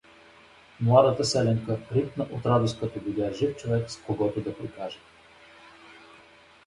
[0.79, 4.97] Младата селянка рипна от радост, като видя жив човек, с когото да прикаже.